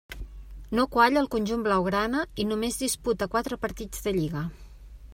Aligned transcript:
No 0.79 0.85
qualla 0.95 1.21
al 1.25 1.29
conjunt 1.35 1.67
blaugrana, 1.67 2.25
i 2.45 2.49
només 2.53 2.83
disputa 2.87 3.31
quatre 3.37 3.63
partits 3.67 4.07
de 4.09 4.19
Lliga. 4.21 4.47